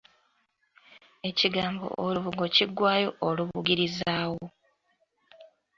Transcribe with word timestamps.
Ekigambo 1.29 1.87
olubugo 2.05 2.43
kiggwaayo 2.55 3.09
Olubugirizaawo. 3.27 4.43